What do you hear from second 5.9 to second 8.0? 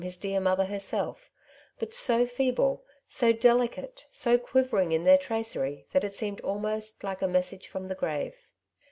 that it boeuiod auxiosi iikt ^ message from the